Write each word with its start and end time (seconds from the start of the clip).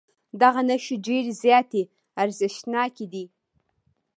دغه 0.41 0.61
نښې 0.67 0.95
ډېرې 1.07 1.31
زیاتې 1.43 1.81
ارزښتناکې 2.23 3.05
دي. 3.13 3.25